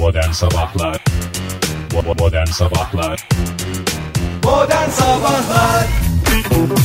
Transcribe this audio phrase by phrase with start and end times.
[0.00, 1.04] Modern Sabahlar
[2.18, 3.28] Modern Sabahlar
[4.44, 5.86] Modern Sabahlar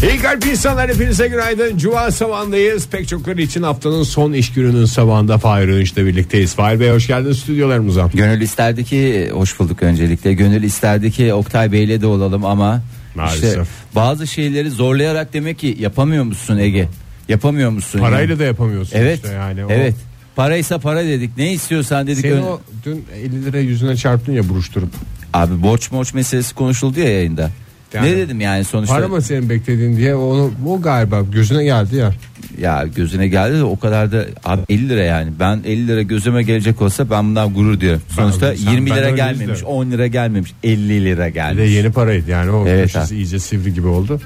[0.10, 1.78] İyi kalp insanlar hepinize günaydın.
[1.78, 2.88] Cuma sabahındayız.
[2.88, 6.56] Pek çokları için haftanın son iş gününün sabahında Fahir Öğünç'le birlikteyiz.
[6.56, 8.10] Fahir Bey hoş geldiniz stüdyolarımıza.
[8.14, 10.34] Gönül isterdi ki hoş bulduk öncelikle.
[10.34, 12.82] Gönül isterdi ki Oktay Bey'le de olalım ama
[13.16, 13.44] Maalesef.
[13.50, 13.62] işte
[13.96, 16.88] bazı şeyleri zorlayarak demek ki yapamıyor musun Ege?
[17.30, 18.00] Yapamıyor musun?
[18.00, 18.40] Parayla yani?
[18.40, 19.16] da yapamıyorsun Evet.
[19.24, 19.66] işte yani.
[19.66, 19.96] O- evet.
[20.36, 21.38] Paraysa para dedik.
[21.38, 22.22] Ne istiyorsan dedik.
[22.22, 24.90] Seni Ön- o dün 50 lira yüzüne çarptın ya buruşturup.
[25.34, 27.50] Abi borç borç meselesi konuşuldu ya yayında.
[27.94, 28.96] Yani- ne dedim yani sonuçta?
[28.96, 32.14] Para mı senin beklediğin diye onu o galiba gözüne geldi ya.
[32.62, 35.32] Ya gözüne geldi de o kadar da abi 50 lira yani.
[35.40, 38.02] Ben 50 lira gözüme gelecek olsa ben bundan gurur diyorum.
[38.10, 39.66] Sonuçta sen- 20 ben lira gelmemiş, de.
[39.66, 41.72] 10 lira gelmemiş, 50 lira Bir de gelmiş.
[41.72, 44.22] yeni paraydı yani o Evet, iyice sivri gibi oldu.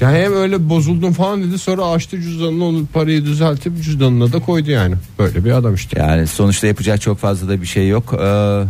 [0.00, 4.70] Ya hem öyle bozuldum falan dedi sonra açtı cüzdanını onu parayı düzeltip cüzdanına da koydu
[4.70, 4.94] yani.
[5.18, 6.00] Böyle bir adam işte.
[6.00, 8.14] Yani sonuçta yapacak çok fazla da bir şey yok.
[8.20, 8.62] Ee,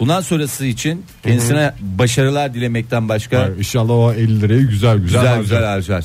[0.00, 5.26] bundan sonrası için kendisine başarılar dilemekten başka Yani İnşallah o 50 lirayı güzel güzel, güzel
[5.26, 5.42] harcar.
[5.42, 6.04] güzel harcar.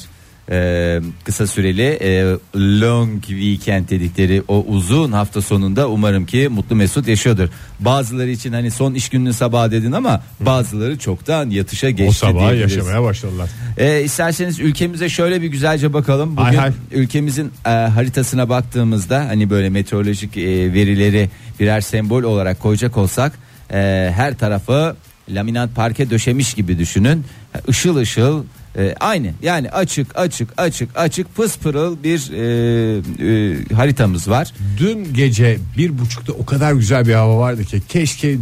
[0.51, 7.07] Ee, kısa süreli e, long weekend dedikleri o uzun hafta sonunda umarım ki mutlu mesut
[7.07, 7.49] yaşıyordur.
[7.79, 12.09] Bazıları için hani son iş gününün sabahı dedin ama bazıları çoktan yatışa geçti.
[12.09, 12.75] O sabah diyebiliriz.
[12.75, 13.49] yaşamaya başladılar.
[13.77, 16.31] Ee, isterseniz ülkemize şöyle bir güzelce bakalım.
[16.31, 16.71] Bugün Hay hay.
[16.91, 21.29] ülkemizin e, haritasına baktığımızda hani böyle meteorolojik e, verileri
[21.59, 23.33] birer sembol olarak koyacak olsak
[23.73, 24.95] e, her tarafı
[25.29, 27.25] laminat parke döşemiş gibi düşünün.
[27.67, 28.43] Işıl ışıl
[28.77, 34.53] e, aynı yani açık açık açık açık pıspırıl bir e, e, haritamız var.
[34.79, 38.37] Dün gece bir buçukta o kadar güzel bir hava vardı ki keşke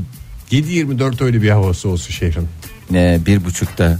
[0.51, 2.47] 7-24 öyle bir havası olsun şehrin.
[2.93, 3.99] E, bir buçukta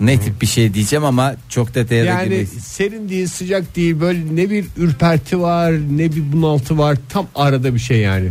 [0.00, 2.46] ne tip bir şey diyeceğim ama çok da değerli Yani gibi.
[2.46, 7.74] serin değil sıcak değil böyle ne bir ürperti var ne bir bunaltı var tam arada
[7.74, 8.28] bir şey yani.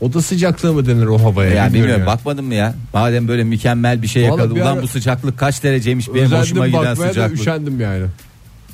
[0.00, 1.50] Oda sıcaklığı mı denir o havaya?
[1.54, 2.06] Ya bilmiyorum yani.
[2.06, 2.74] bakmadın mı ya?
[2.94, 4.54] Madem böyle mükemmel bir şey Vallahi yakaladı.
[4.54, 7.40] bir Ulan ara- bu sıcaklık kaç dereceymiş benim Özendim hoşuma giden da sıcaklık.
[7.40, 8.04] üşendim yani.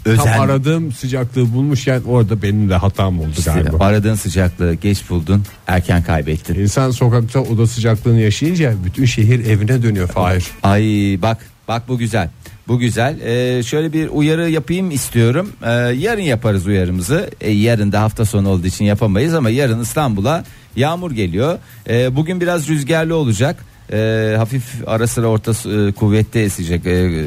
[0.05, 0.39] Tam Özen.
[0.39, 3.85] aradığım sıcaklığı bulmuşken orada benim de hatam oldu İşte galiba.
[3.85, 6.55] aradığın sıcaklığı geç buldun erken kaybettin.
[6.55, 10.45] İnsan sokakta oda sıcaklığını yaşayınca bütün şehir evine dönüyor Fahir.
[10.63, 10.83] Ay
[11.23, 11.39] bak
[11.69, 12.29] bak bu güzel.
[12.69, 13.21] Bu güzel.
[13.21, 15.49] Ee, şöyle bir uyarı yapayım istiyorum.
[15.63, 17.31] Ee, yarın yaparız uyarımızı.
[17.41, 20.45] Ee, yarın da hafta sonu olduğu için yapamayız ama yarın İstanbul'a
[20.77, 21.59] yağmur geliyor.
[21.89, 23.65] Ee, bugün biraz rüzgarlı olacak.
[23.93, 26.87] Ee, hafif ara sıra orta e, kuvvette esecek.
[26.87, 27.25] Ee,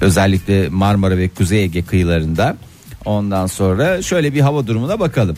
[0.00, 2.56] özellikle Marmara ve Kuzey Ege kıyılarında.
[3.04, 5.36] Ondan sonra şöyle bir hava durumuna bakalım.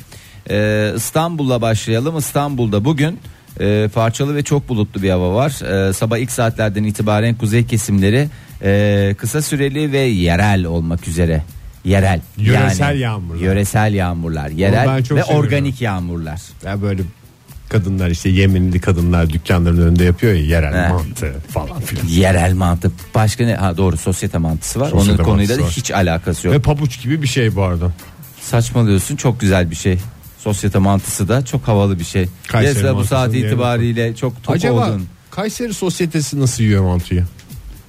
[0.51, 2.19] Ee, İstanbul'la başlayalım.
[2.19, 3.19] İstanbul'da bugün
[3.61, 5.51] e, parçalı ve çok bulutlu bir hava var.
[5.89, 8.29] E, sabah ilk saatlerden itibaren kuzey kesimleri
[8.63, 11.43] e, kısa süreli ve yerel olmak üzere.
[11.87, 12.21] Yerel.
[12.37, 13.41] Yöresel yağmurlar.
[13.41, 14.49] Yöresel yağmurlar.
[14.49, 15.35] Yerel ve seviyorum.
[15.35, 16.41] organik yağmurlar.
[16.65, 17.03] Ya böyle
[17.69, 20.89] kadınlar işte Yemenli kadınlar dükkanların önünde yapıyor ya yerel He.
[20.93, 22.07] mantı falan filan.
[22.07, 22.93] Yerel mantı.
[23.15, 23.55] Başka ne?
[23.55, 24.91] Ha doğru sosyete mantısı var.
[24.91, 25.71] Sosyete Onun konuyla da var.
[25.71, 26.57] hiç alakası yok.
[26.57, 27.93] Ve pabuç gibi bir şey bu arada.
[28.41, 29.17] Saçmalıyorsun.
[29.17, 29.99] Çok güzel bir şey.
[30.39, 32.29] Sosyete mantısı da çok havalı bir şey.
[32.49, 35.07] Kayseri bu saat itibariyle çok tok Acaba oldun.
[35.31, 37.25] Kayseri sosyetesi nasıl yiyor mantıyı?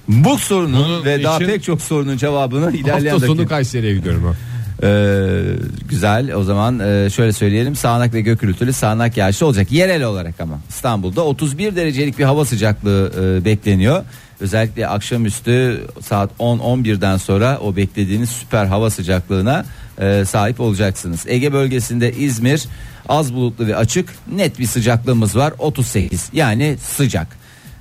[0.08, 3.94] Bu sorunun Bunun ve daha için pek çok sorunun cevabını ilerleyen Hafta sonu dakika- Kayseri'ye
[3.94, 4.34] gidiyorum ben.
[4.82, 5.42] Ee,
[5.88, 10.40] güzel o zaman e, şöyle söyleyelim sağanak ve gök gürültülü sağanak yağışlı olacak yerel olarak
[10.40, 14.04] ama İstanbul'da 31 derecelik bir hava sıcaklığı e, bekleniyor.
[14.40, 19.64] Özellikle akşamüstü saat 10-11'den sonra o beklediğiniz süper hava sıcaklığına
[20.00, 21.24] e, sahip olacaksınız.
[21.26, 22.64] Ege bölgesinde İzmir
[23.08, 27.37] az bulutlu ve açık net bir sıcaklığımız var 38 yani sıcak.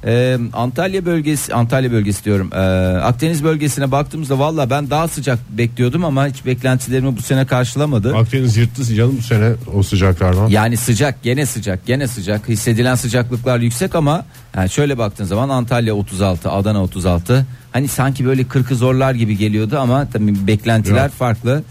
[0.07, 2.49] Ee, Antalya bölgesi Antalya bölgesi diyorum.
[2.53, 2.57] Ee,
[2.97, 8.15] Akdeniz bölgesine baktığımızda valla ben daha sıcak bekliyordum ama hiç beklentilerimi bu sene karşılamadı.
[8.15, 10.47] Akdeniz yırttı canım bu sene o sıcaklardan.
[10.47, 14.25] Yani sıcak gene sıcak gene sıcak hissedilen sıcaklıklar yüksek ama
[14.55, 19.79] yani şöyle baktığın zaman Antalya 36 Adana 36 hani sanki böyle 40'ı zorlar gibi geliyordu
[19.79, 21.11] ama tabii beklentiler Yok.
[21.11, 21.63] farklı.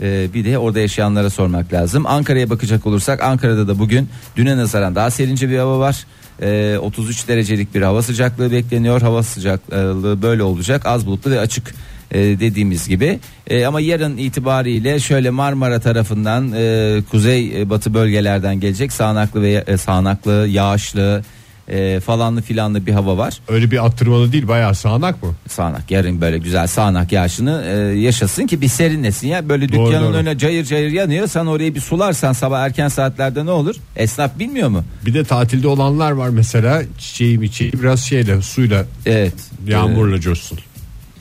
[0.00, 2.06] Ee, bir de orada yaşayanlara sormak lazım.
[2.06, 6.06] Ankara'ya bakacak olursak Ankara'da da bugün düne nazaran daha serince bir hava var.
[6.42, 9.00] Ee, 33 derecelik bir hava sıcaklığı bekleniyor.
[9.02, 10.86] Hava sıcaklığı böyle olacak.
[10.86, 11.74] Az bulutlu ve açık
[12.10, 13.18] e, dediğimiz gibi.
[13.46, 19.76] E, ama yarın itibariyle şöyle Marmara tarafından e, kuzey batı bölgelerden gelecek sağanaklı ve e,
[19.76, 21.22] sağanaklı, yağışlı
[21.68, 23.40] e, falanlı filanlı bir hava var.
[23.48, 25.34] Öyle bir attırmalı değil bayağı sağanak mı?
[25.48, 29.48] Sağanak yarın böyle güzel sağanak yağışını e, yaşasın ki bir serinlesin ya.
[29.48, 30.16] Böyle Doğru, dükkanın doğru.
[30.16, 31.26] önüne cayır cayır yanıyor.
[31.26, 33.76] Sen orayı bir sularsan sabah erken saatlerde ne olur?
[33.96, 34.84] Esnaf bilmiyor mu?
[35.06, 39.34] Bir de tatilde olanlar var mesela çiçeği miçeği biraz şeyle suyla Evet.
[39.66, 40.58] yağmurla coşsun.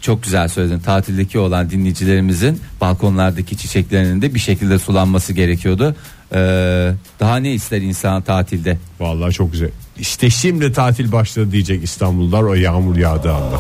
[0.02, 0.80] Çok güzel söyledin.
[0.80, 5.96] Tatildeki olan dinleyicilerimizin balkonlardaki çiçeklerinin de bir şekilde sulanması gerekiyordu.
[6.36, 8.78] Ee, daha ne ister insan tatilde?
[9.00, 9.70] Vallahi çok güzel.
[10.00, 13.58] İşte şimdi tatil başladı diyecek İstanbullular o yağmur yağdığı anda.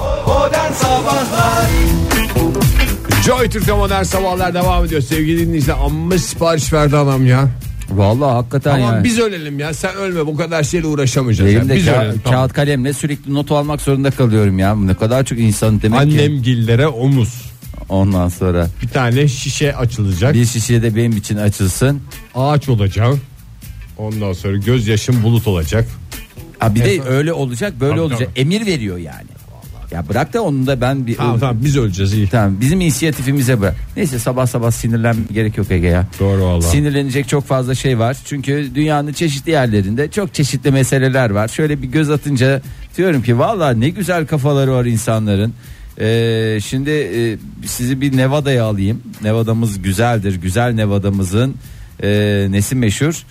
[3.25, 5.01] Joy Türk'te modern sabahlar devam ediyor.
[5.01, 7.47] Sevgili dinleyiciler amma sipariş verdi adam ya.
[7.89, 9.03] Vallahi hakikaten Tamam yani.
[9.03, 11.51] biz ölelim ya sen ölme bu kadar şeyle uğraşamayacağız.
[11.51, 11.59] ya.
[11.59, 12.39] Elimde Biz ka- ölelim, tamam.
[12.39, 14.75] kağıt kalemle sürekli not almak zorunda kalıyorum ya.
[14.75, 16.03] Ne kadar çok insan demek ki.
[16.05, 17.41] Annemgillere omuz.
[17.89, 20.33] Ondan sonra Bir tane şişe açılacak.
[20.33, 22.01] bir şişe de benim için açılsın.
[22.35, 23.15] Ağaç olacak.
[23.97, 25.87] Ondan sonra gözyaşım bulut olacak.
[26.63, 28.29] Ha bir de öyle olacak böyle Tabii, olacak.
[28.35, 29.27] Emir veriyor yani.
[29.91, 32.27] Ya bırak da onu da ben bir Tamam tamam biz öleceğiz iyi.
[32.27, 33.75] Tamam, bizim inisiyatifimize bırak.
[33.97, 36.07] Neyse sabah sabah sinirlen gerek yok Ege ya.
[36.19, 36.61] Doğru valla.
[36.61, 38.17] Sinirlenecek çok fazla şey var.
[38.25, 41.47] Çünkü dünyanın çeşitli yerlerinde çok çeşitli meseleler var.
[41.47, 42.61] Şöyle bir göz atınca
[42.97, 45.53] diyorum ki valla ne güzel kafaları var insanların.
[45.99, 49.01] Ee, şimdi e, sizi bir Nevada'ya alayım.
[49.23, 50.35] Nevada'mız güzeldir.
[50.35, 51.55] Güzel Nevada'mızın
[52.03, 53.25] e, nesi meşhur?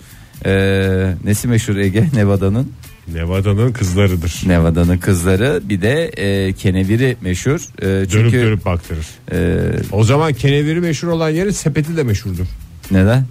[0.45, 2.71] E, nesi meşhur Ege Nevada'nın?
[3.13, 4.41] Nevada'nın kızlarıdır.
[4.45, 7.59] Nevada'nın kızları bir de e, keneviri meşhur.
[7.81, 9.05] E, çünkü Dönüp dönüp baktırır.
[9.31, 9.59] e,
[9.91, 12.45] O zaman keneviri meşhur olan yerin sepeti de meşhurdur.
[12.91, 13.25] neden?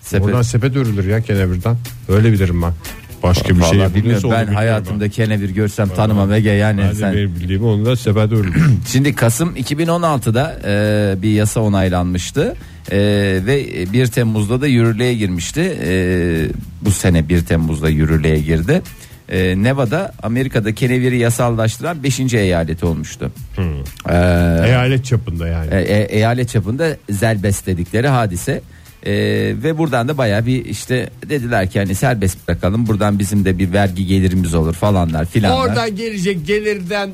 [0.00, 0.26] Sepet.
[0.26, 1.76] Oradan sepet örülür ya kenevirden.
[2.08, 2.72] Öyle bilirim ben.
[3.22, 4.30] Başka bir şey Vallahi bilmiyorum.
[4.32, 7.14] Ben hayatımda kenevir görsem tanımam Ege yani Ben sen.
[7.14, 8.54] benim bildiğim onu da sepet örülür.
[8.92, 12.54] Şimdi Kasım 2016'da e, bir yasa onaylanmıştı
[12.90, 12.96] E,
[13.46, 15.78] ve 1 Temmuz'da da yürürlüğe girmişti.
[15.84, 16.46] E,
[16.84, 18.82] bu sene 1 Temmuz'da yürürlüğe girdi.
[19.28, 22.34] E, Nevada Amerika'da keneviri yasallaştıran 5.
[22.34, 23.32] eyaleti olmuştu.
[24.08, 24.14] E,
[24.66, 25.74] Eyalet çapında yani.
[25.74, 28.62] e, e, eyalet çapında zelbest dedikleri hadise.
[29.06, 29.12] E,
[29.62, 33.72] ve buradan da baya bir işte dediler ki hani serbest bırakalım buradan bizim de bir
[33.72, 35.68] vergi gelirimiz olur falanlar filanlar.
[35.68, 37.10] Oradan gelecek gelirden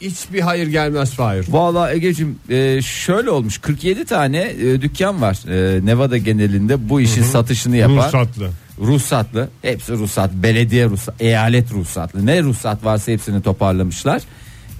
[0.00, 1.46] hiçbir hayır gelmez Fahir.
[1.48, 7.22] Valla Ege'cim e, şöyle olmuş 47 tane e, dükkan var e, Nevada genelinde bu işin
[7.22, 8.50] satışını yapan Ruhsatlı.
[8.80, 14.22] Ruhsatlı hepsi ruhsat belediye ruhsat eyalet ruhsatlı ne ruhsat varsa hepsini toparlamışlar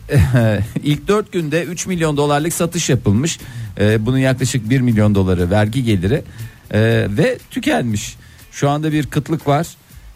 [0.82, 3.38] İlk 4 günde 3 milyon dolarlık satış yapılmış
[3.80, 6.22] E, bunun yaklaşık 1 milyon doları vergi geliri
[6.70, 8.16] E, ve tükenmiş
[8.52, 9.66] şu anda bir kıtlık var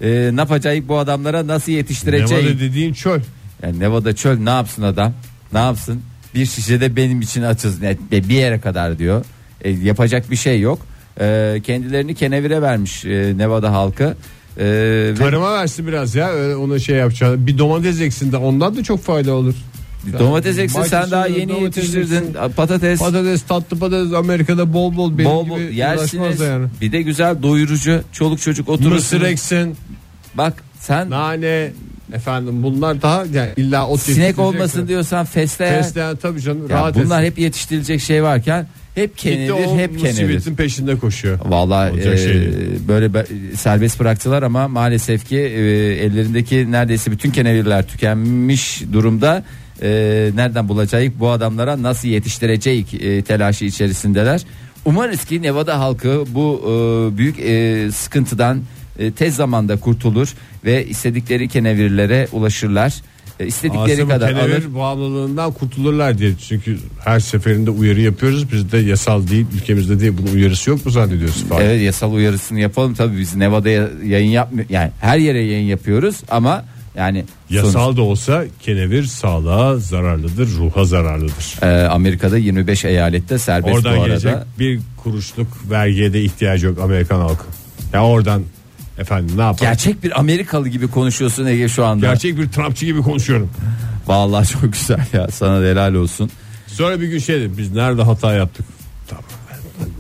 [0.01, 3.21] E, ne yapacağız bu adamlara nasıl yetiştireceğiz Nevada dediğin çöl.
[3.63, 5.13] yani Nevada çöl ne yapsın adam?
[5.53, 6.03] Ne yapsın?
[6.35, 7.83] Bir şişe de benim için açız.
[8.11, 9.25] Bir yere kadar diyor.
[9.61, 10.87] E, yapacak bir şey yok.
[11.21, 14.17] E, kendilerini kenevire vermiş e, Nevada halkı.
[14.59, 17.47] E, ve Tarıma versin biraz ya ona şey yapacağını.
[17.47, 19.55] Bir domates eksin de ondan da çok fayda olur.
[20.19, 22.17] domates eksin sen daha yeni yetiştirdin.
[22.17, 22.35] eksin.
[22.57, 22.99] Patates.
[23.01, 26.41] Patates tatlı patates Amerika'da bol bol benim bol bol gibi yersiniz.
[26.41, 26.67] yani.
[26.81, 28.01] Bir de güzel doyurucu.
[28.13, 29.21] Çoluk çocuk Mısır oturursun.
[29.21, 29.77] eksin,
[30.35, 31.73] Bak sen nane
[32.13, 35.83] efendim bunlar daha yani illa ot sinek olmasın diyorsan fesleğen.
[35.83, 37.31] Fesleğen tabii canım Ya rahat bunlar etsin.
[37.31, 38.67] hep yetiştirilecek şey varken
[39.01, 41.39] hep o hep musibetin peşinde koşuyor.
[41.45, 42.53] Vallahi Olacak e, şey
[42.89, 43.27] böyle be-
[43.57, 45.61] serbest bıraktılar ama maalesef ki e,
[46.05, 49.45] ellerindeki neredeyse bütün kenevirler tükenmiş durumda.
[49.83, 49.89] E,
[50.35, 54.43] nereden bulacağız bu adamlara nasıl yetiştirecek e, telaşı içerisindeler.
[54.85, 58.63] Umarız ki Nevada halkı bu e, büyük e, sıkıntıdan
[58.99, 62.95] e, tez zamanda kurtulur ve istedikleri kenevirlere ulaşırlar.
[63.41, 64.75] E, istedikleri Aslında kadar kenevir alır.
[64.75, 66.33] bağımlılığından kurtulurlar diye.
[66.49, 68.53] Çünkü her seferinde uyarı yapıyoruz.
[68.53, 70.13] Bizde yasal değil, ülkemizde değil.
[70.23, 71.49] Bunun uyarısı yok mu zannediyorsun?
[71.49, 71.65] Fahir?
[71.65, 76.65] Evet yasal uyarısını yapalım tabii biz Nevada'ya yayın yapmıyor yani her yere yayın yapıyoruz ama
[76.97, 81.57] yani Yasal da olsa kenevir sağlığa zararlıdır, ruha zararlıdır.
[81.63, 84.07] Ee, Amerika'da 25 eyalette serbest Oradan bu arada.
[84.09, 87.45] gelecek bir kuruşluk vergiye de ihtiyacı yok Amerikan halkı.
[87.93, 88.43] Ya oradan
[89.01, 89.59] efendim ne yapar?
[89.67, 92.07] Gerçek bir Amerikalı gibi konuşuyorsun Ege şu anda.
[92.07, 93.51] Gerçek bir Trumpçı gibi konuşuyorum.
[94.07, 96.31] Vallahi çok güzel ya sana da helal olsun.
[96.67, 98.67] Sonra bir gün şey dedim biz nerede hata yaptık?
[99.09, 99.25] Tamam.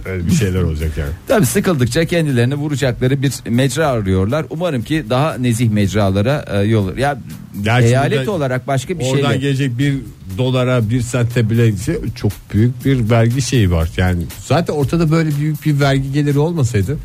[0.05, 1.11] Öyle bir şeyler olacak yani.
[1.29, 4.47] Tabii sıkıldıkça kendilerini vuracakları bir mecra arıyorlar.
[4.51, 6.97] Umarım ki daha nezih mecralara e, yol.
[6.97, 7.19] Ya
[7.63, 9.95] Gerçi eyalet burada- olarak başka bir Oradan şeyle gelecek bir
[10.39, 13.89] dolara bir sente bile şey, çok büyük bir vergi şeyi var.
[13.97, 16.97] Yani zaten ortada böyle büyük bir vergi geliri olmasaydı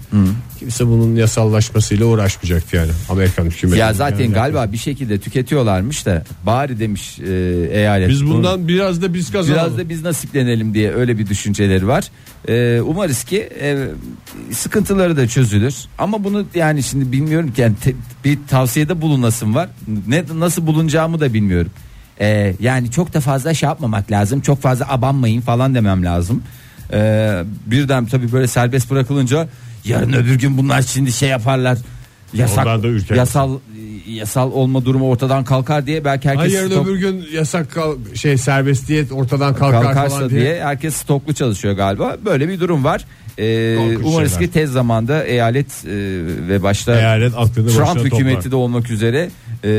[0.60, 2.92] kimse bunun yasallaşmasıyla uğraşmayacaktı yani.
[3.10, 3.80] Amerikan hükümeti.
[3.80, 7.32] ya zaten Yani galiba bir şekilde tüketiyorlarmış da bari demiş e,
[7.72, 8.10] eyalet.
[8.10, 9.66] biz bunu- bundan biraz da biz kazanalım.
[9.66, 12.04] Biraz da biz nasiplenelim diye öyle bir düşünceleri var.
[12.50, 13.88] Ee, umarız ki e,
[14.51, 15.75] sıkıntıları da çözülür.
[15.98, 19.70] Ama bunu yani şimdi bilmiyorum ki yani te- bir tavsiyede bulunasım var.
[20.08, 21.72] Ne nasıl bulunacağımı da bilmiyorum.
[22.20, 24.42] Ee, yani çok da fazla şey yapmamak lazım.
[24.42, 26.44] Çok fazla abanmayın falan demem lazım.
[26.94, 29.48] Ee, birden tabii böyle serbest bırakılınca
[29.86, 31.77] yarın öbür gün bunlar şimdi şey yaparlar.
[32.34, 32.65] Yasak,
[33.18, 33.58] yasal
[34.08, 37.96] yasal olma durumu ortadan kalkar diye belki herkes Ay yarın stok- öbür gün yasak kal-
[38.16, 40.42] şey serbestiyet ortadan kalkar kalkarsa falan diye.
[40.42, 40.64] diye.
[40.64, 42.18] herkes stoklu çalışıyor galiba.
[42.26, 43.06] Böyle bir durum var.
[43.38, 44.48] Ee, umarız şeyler.
[44.48, 45.90] ki tez zamanda eyalet e,
[46.50, 48.52] ve başta Eyalet aklını Trump başına hükümeti toplar.
[48.52, 49.30] de olmak üzere
[49.64, 49.70] e,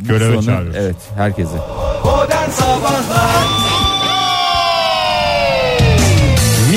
[0.00, 1.56] bu Göreve sorunu- evet herkese.
[2.04, 3.69] Modern Sabahlar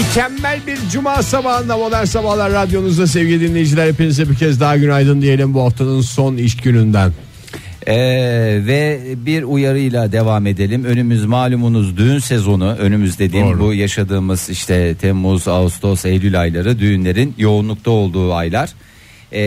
[0.07, 5.53] Mükemmel bir cuma sabahında modern sabahlar radyonuzda sevgili dinleyiciler hepinize bir kez daha günaydın diyelim
[5.53, 7.11] bu haftanın son iş gününden.
[7.87, 7.95] Ee,
[8.67, 10.83] ve bir uyarıyla devam edelim.
[10.83, 12.75] Önümüz malumunuz düğün sezonu.
[12.79, 13.59] Önümüz dediğim Doğru.
[13.59, 18.69] bu yaşadığımız işte Temmuz, Ağustos, Eylül ayları düğünlerin yoğunlukta olduğu aylar.
[19.31, 19.41] Ee,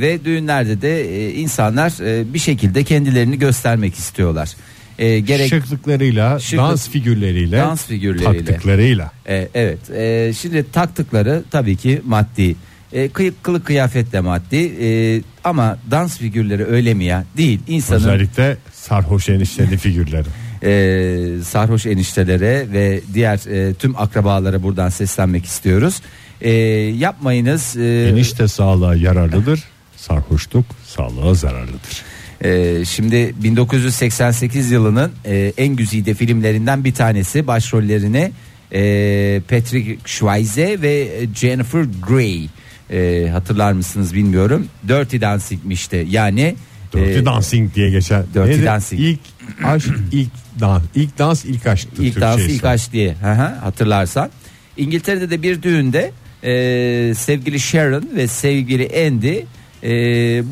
[0.00, 4.54] ve düğünlerde de e, insanlar e, bir şekilde kendilerini göstermek istiyorlar.
[4.98, 8.44] Ee, gerek Şıklıklarıyla, Şıklık- dans figürleriyle, Dans figürleriyle.
[8.44, 9.12] taktıklarıyla.
[9.28, 9.90] E, evet.
[9.90, 12.56] E, şimdi taktıkları tabii ki maddi.
[12.92, 14.72] E, kıyık kılık kıyafet de maddi.
[14.82, 17.24] E, ama dans figürleri öyle mi ya?
[17.36, 17.60] Değil.
[17.68, 20.26] İnsanın Özellikle sarhoş enişteli figürleri.
[20.62, 26.00] e, sarhoş eniştelere ve diğer e, tüm akrabalara buradan seslenmek istiyoruz.
[26.40, 26.50] E,
[26.98, 27.76] yapmayınız.
[27.76, 29.60] E, Enişte sağlığa yararlıdır,
[29.96, 32.02] sarhoşluk sağlığa zararlıdır.
[32.44, 38.32] Ee, şimdi 1988 yılının e, en güzide filmlerinden bir tanesi başrollerini
[38.72, 42.48] e, Patrick Swayze ve Jennifer Grey
[42.90, 44.66] e, hatırlar mısınız bilmiyorum.
[44.88, 46.54] Dirty Dancing'mişti yani.
[46.92, 48.22] Dirty e, Dancing diye geçer.
[48.34, 48.64] Dirty Neydi?
[48.64, 49.00] Dancing.
[49.00, 49.20] İlk
[49.64, 52.02] aşk, ilk dans, ilk dans, ilk aşktı.
[52.02, 52.56] İlk dans Türkçesi.
[52.56, 54.30] ilk aşk diye Hı hı, hatırlarsan.
[54.76, 59.40] İngiltere'de de bir düğünde e, sevgili Sharon ve sevgili Andy
[59.84, 59.90] e,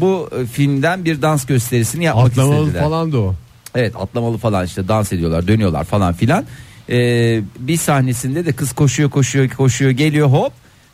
[0.01, 2.83] bu filmden bir dans gösterisini yapmak Atlamalı istediler.
[2.83, 3.35] falan da o.
[3.75, 6.45] Evet atlamalı falan işte dans ediyorlar dönüyorlar falan filan.
[6.91, 10.53] Ee, bir sahnesinde de kız koşuyor koşuyor koşuyor geliyor hop.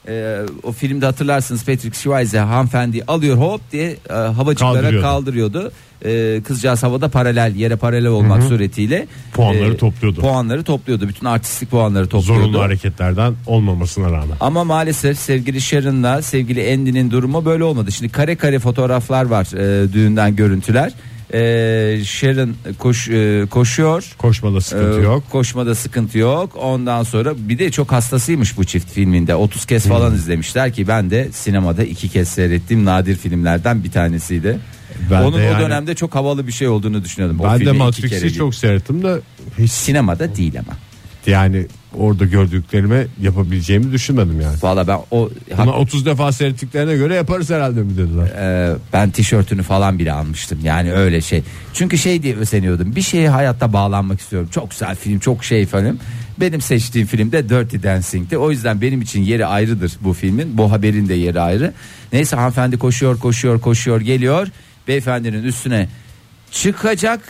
[0.08, 5.72] Ee, o filmde hatırlarsınız Patrick Swayze hanımefendi alıyor hop diye e, havacıklara Kaldırıyordu.
[6.04, 10.20] Ee, kızcağız havada paralel yere paralel olmak suretiyle Puanları e, topluyordu.
[10.20, 11.08] Puanları topluyordu.
[11.08, 12.42] Bütün artistik puanları topluyordu.
[12.42, 14.36] Zorunlu hareketlerden olmamasına rağmen.
[14.40, 17.92] Ama maalesef sevgili Sharon'la sevgili Andy'nin durumu böyle olmadı.
[17.92, 20.92] Şimdi kare kare fotoğraflar var e, düğünden görüntüler.
[21.34, 24.14] E, Sharon koş, e, koşuyor.
[24.18, 25.22] Koşmada sıkıntı Ee, yok.
[25.30, 26.56] Koşmada sıkıntı yok.
[26.56, 29.34] Ondan sonra bir de çok hastasıymış bu çift filminde.
[29.34, 32.84] 30 kez falan izlemişler ki ben de sinemada iki kez seyrettim.
[32.84, 34.58] Nadir filmlerden bir tanesiydi.
[35.10, 37.40] Ben Onun de yani- o dönemde çok havalı bir şey olduğunu düşünüyordum.
[37.40, 39.20] O Ben de Matrix'i çok seyrettim de
[39.58, 40.76] hiç sinemada değil ama.
[41.26, 44.56] yani orada gördüklerime yapabileceğimi düşünmedim yani.
[44.62, 48.26] Valla ben o Ama 30 defa seyrettiklerine göre yaparız herhalde mi dediler.
[48.38, 50.58] Ee, ben tişörtünü falan bile almıştım.
[50.62, 51.42] Yani öyle şey.
[51.74, 52.96] Çünkü şey diye özeniyordum.
[52.96, 54.48] Bir şeye hayatta bağlanmak istiyorum.
[54.52, 55.98] Çok güzel film, çok şey film.
[56.40, 58.38] Benim seçtiğim film de Dirty Dancing'ti.
[58.38, 60.58] O yüzden benim için yeri ayrıdır bu filmin.
[60.58, 61.72] Bu haberin de yeri ayrı.
[62.12, 64.48] Neyse hanımefendi koşuyor, koşuyor, koşuyor, geliyor.
[64.88, 65.88] Beyefendinin üstüne
[66.50, 67.20] çıkacak.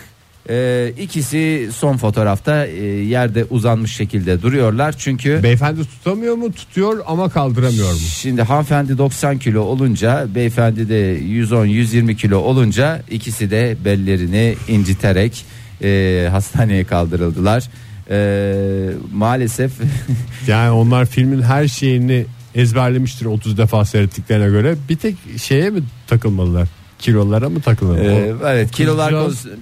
[0.50, 4.94] Ee, ikisi son fotoğrafta e, yerde uzanmış şekilde duruyorlar.
[4.98, 6.52] Çünkü Beyefendi tutamıyor mu?
[6.52, 7.98] Tutuyor ama kaldıramıyor mu?
[7.98, 15.44] Şimdi hanımefendi 90 kilo olunca beyefendi de 110-120 kilo olunca ikisi de bellerini inciterek
[15.82, 17.68] e, hastaneye kaldırıldılar.
[18.10, 19.72] E, maalesef
[20.46, 22.24] Yani onlar filmin her şeyini
[22.54, 24.76] ezberlemiştir 30 defa seyrettiklerine göre.
[24.88, 26.68] Bir tek şeye mi takılmalılar?
[26.98, 27.98] Kilolara mı takılmalı?
[27.98, 29.14] e, evet kilolar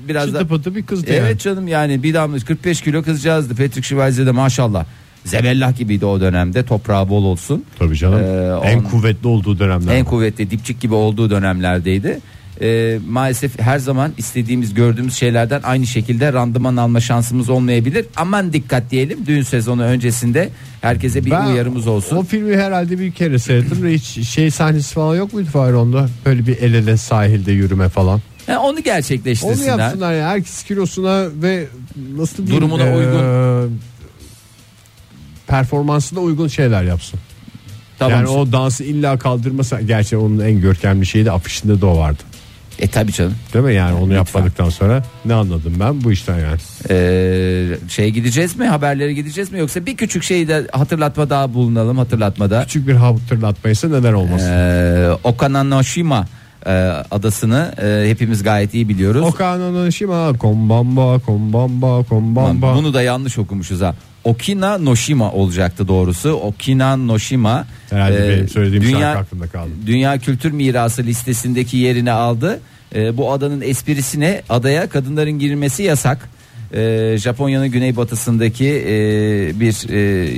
[0.08, 1.38] biraz da pıtı bir kızdı Evet yani.
[1.38, 4.84] canım yani bir damla 45 kilo kızcağızdı Patrick Schweizer de maşallah
[5.24, 7.64] zebellah gibiydi o dönemde toprağı bol olsun.
[7.78, 8.20] Tabii canım.
[8.22, 9.94] Ee, en on- kuvvetli olduğu dönemler.
[9.96, 12.20] en kuvvetli dipçik gibi olduğu dönemlerdeydi.
[12.60, 18.06] Ee, maalesef her zaman istediğimiz gördüğümüz şeylerden aynı şekilde randıman alma şansımız olmayabilir.
[18.16, 20.48] Aman dikkat diyelim düğün sezonu öncesinde
[20.80, 22.16] herkese bir Ben uyarımız olsun.
[22.16, 26.08] O filmi herhalde bir kere seyrettim de hiç şey sahnesi falan yok muydu Fahir onda?
[26.26, 28.20] Böyle bir el ele sahilde yürüme falan.
[28.46, 29.78] Ha, onu Onu gerçekleştirsinler.
[29.78, 30.28] yapsınlar ya.
[30.28, 31.66] Herkes kilosuna ve
[32.16, 33.80] nasıl diyeyim, Durumuna eee, uygun.
[35.46, 37.20] performansına uygun şeyler yapsın.
[37.98, 38.12] Tamam.
[38.18, 42.22] Yani o dansı illa kaldırmasa gerçi onun en görkemli şeyi de afişinde de o vardı.
[42.78, 43.34] E tabi canım.
[43.54, 44.16] Değil mi yani onu Lütfen.
[44.16, 46.56] yapmadıktan sonra ne anladım ben bu işten yani.
[46.90, 51.98] Ee, şey gideceğiz mi haberlere gideceğiz mi yoksa bir küçük şeyi de hatırlatma daha bulunalım
[51.98, 52.62] hatırlatmada.
[52.62, 54.50] Küçük bir hatırlatmaysa neden olmasın.
[54.50, 56.26] Ee, Okananoshima
[56.66, 56.70] e,
[57.10, 59.22] adasını e, hepimiz gayet iyi biliyoruz.
[59.22, 62.74] Okano Shima kombamba kombamba kombamba.
[62.74, 63.94] Bunu da yanlış okumuşuz ha.
[64.26, 66.32] Okina Noshima olacaktı doğrusu.
[66.32, 67.66] Okina Noshima.
[67.90, 69.70] Herhalde e, benim söylediğim dünya, şarkı aklımda kaldı.
[69.86, 72.60] Dünya Kültür Mirası listesindeki yerini aldı.
[72.94, 76.28] E, bu adanın esprisine adaya kadınların girmesi yasak.
[76.74, 78.94] E, Japonya'nın güneybatısındaki e,
[79.60, 80.30] bir e,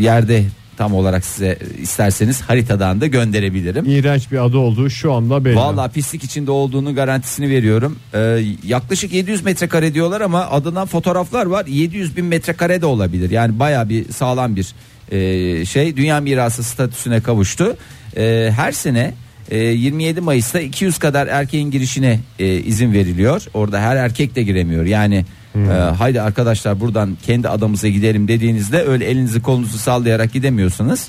[0.00, 0.44] yerde
[0.82, 3.84] tam olarak size isterseniz haritadan da gönderebilirim.
[3.86, 5.56] İğrenç bir adı olduğu şu anda belli.
[5.56, 7.98] Vallahi pislik içinde olduğunu garantisini veriyorum.
[8.14, 11.66] Ee, yaklaşık 700 metrekare diyorlar ama adından fotoğraflar var.
[11.66, 13.30] 700 bin metrekare de olabilir.
[13.30, 14.74] Yani baya bir sağlam bir
[15.10, 15.96] e, şey.
[15.96, 17.76] Dünya mirası statüsüne kavuştu.
[18.16, 19.14] E, her sene
[19.50, 23.46] e, 27 Mayıs'ta 200 kadar erkeğin girişine e, izin veriliyor.
[23.54, 24.84] Orada her erkek de giremiyor.
[24.84, 25.24] Yani
[25.56, 31.08] e, haydi arkadaşlar buradan kendi adamıza gidelim dediğinizde öyle elinizi kolunuzu sallayarak gidemiyorsunuz.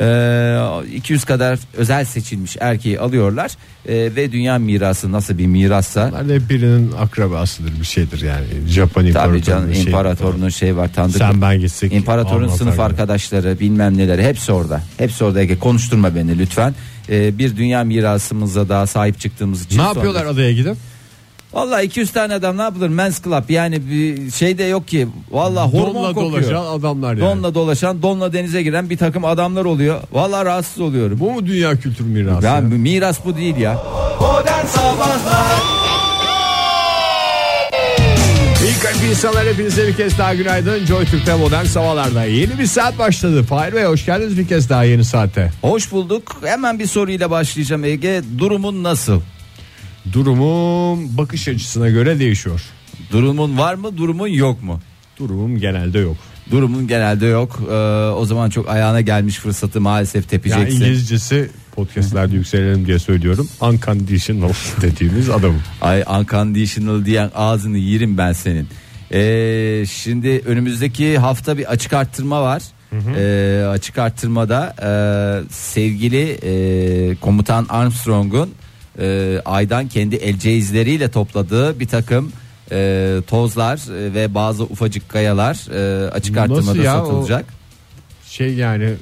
[0.00, 0.58] Ee,
[0.94, 3.50] 200 kadar özel seçilmiş erkeği alıyorlar
[3.88, 8.44] Ee, ve dünya mirası nasıl bir mirassa Bunlar birinin akrabasıdır bir şeydir yani.
[8.68, 9.42] Japon tabii imparatorluğu.
[9.42, 11.92] canım şey- imparatorunun şey var tanıdık Sen ben gitsek.
[11.92, 12.82] İmparatorun Alman sınıf tabii.
[12.82, 14.82] arkadaşları bilmem neleri hepsi orada.
[14.98, 16.74] Hepsi orada Ege konuşturma beni lütfen.
[17.10, 19.78] Ee, bir dünya mirasımıza daha sahip çıktığımız için.
[19.78, 20.76] Ne sonra- yapıyorlar adaya gidip?
[21.52, 22.88] Vallahi 200 tane adam ne yapılır?
[22.88, 25.08] Men's Club yani bir şey de yok ki.
[25.30, 26.32] Vallahi hormon Donla kokuyor.
[26.32, 27.20] dolaşan adamlar yani.
[27.20, 30.00] Donla dolaşan, donla denize giren bir takım adamlar oluyor.
[30.12, 31.20] Vallahi rahatsız oluyorum.
[31.20, 32.46] Bu mu dünya kültür mirası?
[32.46, 33.78] Ya miras bu değil ya.
[34.20, 35.58] Modern Sabahlar
[38.68, 40.84] İlk kalp insanlar hepinize bir kez daha günaydın.
[40.86, 43.42] Joy Türk'te modern sabahlarda yeni bir saat başladı.
[43.42, 45.52] Fahir Bey hoş geldiniz bir kez daha yeni saate.
[45.62, 46.36] Hoş bulduk.
[46.44, 48.22] Hemen bir soruyla başlayacağım Ege.
[48.38, 49.20] Durumun nasıl?
[50.12, 52.60] Durumum bakış açısına göre değişiyor.
[53.12, 54.80] Durumun var mı, durumun yok mu?
[55.18, 56.16] Durumum genelde yok.
[56.50, 57.60] Durumun genelde yok.
[57.70, 57.74] Ee,
[58.10, 60.76] o zaman çok ayağına gelmiş fırsatı maalesef Yani tepeceksin.
[60.76, 63.48] İngilizcesi podcastlerde yükselelim diye söylüyorum.
[63.60, 65.62] Unconditional dediğimiz adamım.
[65.80, 68.68] Ay unconditional diyen ağzını yerim ben senin.
[69.12, 72.62] Ee, şimdi önümüzdeki hafta bir açık arttırma var.
[73.16, 74.90] Ee, açık arttırmada e,
[75.52, 78.50] sevgili e, komutan Armstrong'un
[78.98, 82.32] e, aydan el elceizleriyle topladığı bir takım
[82.70, 86.98] e, tozlar e, ve bazı ufacık kayalar e, açık Nasıl arttırmada ya?
[86.98, 87.44] Satılacak.
[88.26, 88.94] Şey yani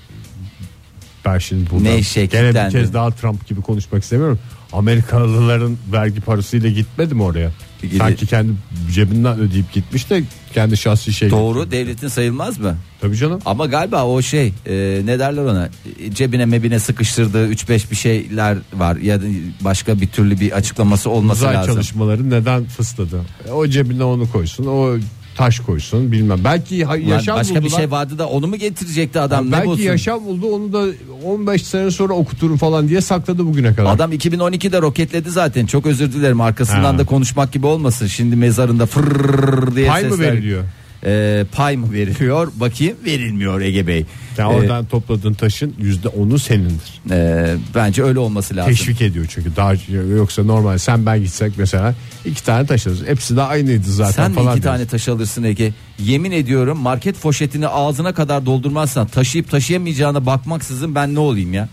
[1.25, 4.38] ben şimdi buradan Ne gene bir kez daha Trump gibi konuşmak istemiyorum.
[4.73, 7.50] Amerikalıların vergi parasıyla gitmedi mi oraya?
[7.99, 8.52] Sanki kendi
[8.95, 10.23] cebinden ödeyip gitmiş de
[10.54, 11.30] kendi şahsi şey.
[11.30, 12.76] Doğru devletin sayılmaz mı?
[13.00, 13.40] Tabii canım.
[13.45, 15.68] Ama galiba o şey e, ne derler ona
[16.00, 19.25] E, cebine mebine sıkıştırdığı 3-5 bir şeyler var ya da
[19.61, 21.75] başka bir türlü bir açıklaması olması Uzay lazım.
[21.75, 23.21] çalışmaları neden fısladı?
[23.49, 24.96] E, O cebine onu koysun, o
[25.37, 26.40] taş koysun bilmem.
[26.44, 27.79] Belki ha- Ulan yaşam başka bir buldular.
[27.79, 29.83] şey vardı da onu mu getirecekti adam ne Belki bulsun?
[29.83, 30.85] yaşam buldu onu da
[31.25, 33.94] 15 sene sonra okuturum falan diye sakladı bugüne kadar.
[33.94, 36.99] Adam 2012'de roketledi zaten çok özür dilerim arkasından Ha.
[36.99, 40.33] da konuşmak gibi olmasın şimdi mezarında fırrrr diye Pay mı sesler.
[40.33, 40.64] veriliyor?
[41.07, 44.05] E, pay mı veriliyor bakayım verilmiyor Ege Bey.
[44.38, 47.01] Yani E, oradan topladığın taşın yüzde onu senindir.
[47.11, 48.73] e, bence öyle olması lazım.
[48.73, 49.73] Teşvik ediyor çünkü daha
[50.16, 53.07] yoksa normal sen ben gitsek mesela iki tane taş alırız.
[53.07, 54.47] Hepsi de aynıydı zaten Sen falan.
[54.47, 54.64] iki deriz.
[54.77, 55.73] tane taş alırsın Ege?
[55.99, 61.69] Yemin ediyorum market foşetini ağzına kadar doldurmazsan taşıyıp taşıyamayacağına bakmaksızın ben ne olayım ya?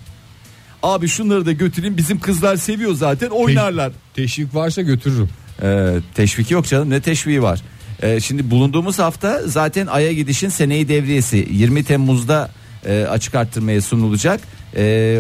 [0.84, 3.91] Abi şunları da götüreyim bizim kızlar seviyor zaten oynarlar.
[4.15, 5.30] Teşvik varsa götürürüm.
[5.63, 7.62] Ee, teşviki yok canım ne teşviği var?
[8.04, 12.50] Ee, şimdi bulunduğumuz hafta zaten Ay'a gidişin seneyi devriyesi 20 Temmuz'da
[12.86, 14.42] e, açık arttırmaya sunulacak.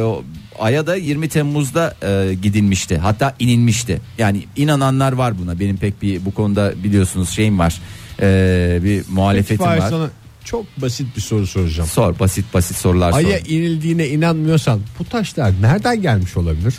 [0.03, 0.23] O-
[0.59, 4.01] Ay'a da 20 Temmuz'da e, gidilmişti hatta inilmişti.
[4.17, 7.81] Yani inananlar var buna benim pek bir bu konuda biliyorsunuz şeyim var
[8.21, 9.89] Ee, bir muhalefetim Fahir, var.
[9.89, 10.09] sana
[10.45, 11.89] çok basit bir soru soracağım.
[11.89, 13.17] Sor basit basit sorular sor.
[13.17, 16.73] Ay'a inildiğine inanmıyorsan bu taşlar nereden gelmiş olabilir?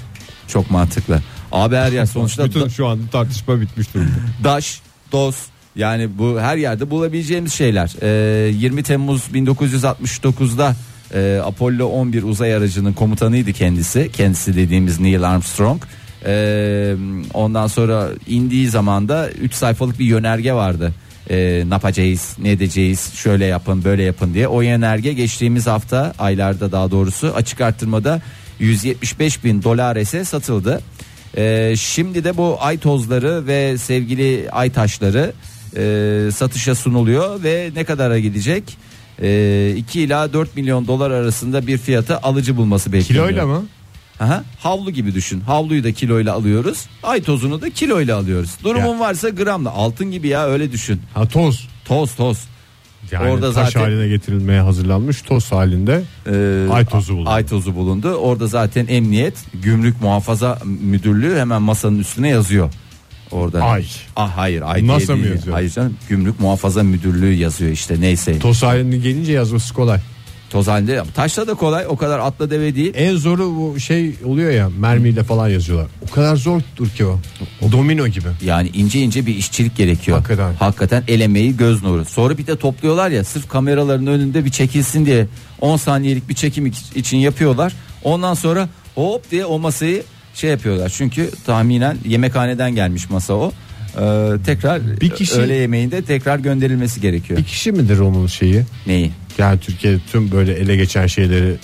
[0.48, 1.22] Çok mantıklı.
[1.52, 4.10] Abi her yer sonuçta Bütün şu anda tartışma bitmiş durumda.
[4.44, 4.80] daş,
[5.12, 5.36] doz
[5.76, 7.92] yani bu her yerde bulabileceğimiz şeyler.
[8.02, 10.76] Ee, 20 Temmuz 1969'da
[11.14, 14.10] e, Apollo 11 uzay aracının komutanıydı kendisi.
[14.12, 15.82] Kendisi dediğimiz Neil Armstrong.
[16.26, 16.94] Ee,
[17.34, 20.92] ondan sonra indiği zaman da 3 sayfalık bir yönerge vardı.
[21.30, 24.48] Ee, ne yapacağız, ne edeceğiz, şöyle yapın, böyle yapın diye.
[24.48, 28.22] O yönerge geçtiğimiz hafta, aylarda daha doğrusu açık arttırmada
[28.58, 30.80] 175 bin dolarese satıldı.
[31.36, 35.32] Ee, şimdi de bu ay tozları ve sevgili ay taşları
[35.76, 38.64] e, satışa sunuluyor ve ne kadara gidecek?
[39.22, 43.28] E, 2 ila 4 milyon dolar arasında bir fiyatı alıcı bulması bekleniyor.
[43.28, 43.66] Kiloyla mı?
[44.20, 45.40] Aha, havlu gibi düşün.
[45.40, 46.86] Havluyu da kiloyla alıyoruz.
[47.02, 48.50] Ay tozunu da kiloyla alıyoruz.
[48.64, 49.00] Durumun Ya.
[49.00, 49.70] varsa gramla.
[49.70, 51.00] Altın gibi ya öyle düşün.
[51.14, 51.68] Ha toz.
[51.84, 52.38] Toz toz.
[53.10, 57.30] Yani Orada taş zaten- haline getirilmeye hazırlanmış toz halinde Ee, Ay tozu bulundu.
[57.30, 58.14] Ay tozu bulundu.
[58.14, 62.70] Orada zaten emniyet, gümrük muhafaza müdürlüğü hemen masanın üstüne yazıyor.
[63.34, 63.62] Orada.
[63.62, 63.84] Ay.
[64.16, 65.34] Ah hayır ay diye NASA mı değil.
[65.34, 65.54] yazıyor?
[65.56, 68.38] Hayır canım gümrük muhafaza müdürlüğü yazıyor işte neyse.
[68.38, 70.00] toz halinde gelince yazması kolay.
[70.50, 72.92] Toz halinde taşla da kolay o kadar atla deve değil.
[72.96, 75.86] En zoru bu şey oluyor ya mermiyle falan yazıyorlar.
[76.10, 77.18] O kadar zordur ki o.
[77.72, 78.28] Domino gibi.
[78.44, 80.16] Yani ince ince bir işçilik gerekiyor.
[80.18, 80.54] Hakikaten.
[80.54, 82.04] Hakikaten el emeği göz nuru.
[82.04, 85.26] Sonra bir de topluyorlar ya sırf kameraların önünde bir çekilsin diye
[85.60, 87.72] 10 saniyelik bir çekim iç- için yapıyorlar.
[88.04, 90.02] Ondan sonra hop diye o masayı
[90.34, 90.92] şey yapıyorlar.
[90.96, 93.52] Çünkü tahminen yemekhaneden gelmiş masa o.
[94.00, 97.38] Ee, tekrar Bir kişi- öğle yemeğinde tekrar gönderilmesi gerekiyor.
[97.40, 98.62] Bir kişi midir onun şeyi?
[98.86, 99.10] Neyi?
[99.38, 101.56] Yani Türkiye'de tüm böyle ele geçen şeyleri